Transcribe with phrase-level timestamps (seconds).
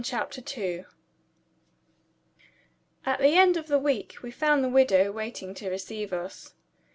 [0.03, 0.85] CHAPTER II
[3.05, 6.55] At the end of the week we found the widow waiting to receive us.